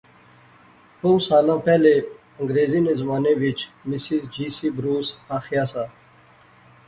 بہوں 1.01 1.19
سالاں 1.27 1.57
پہلے 1.65 1.91
انگریریں 2.39 2.81
نے 2.85 2.93
زمانے 3.01 3.33
وچ 3.41 3.59
مسز 3.89 4.23
جی 4.35 4.45
سی 4.55 4.67
بروس 4.77 5.07
آخیا 5.37 5.63
سا 5.71 5.83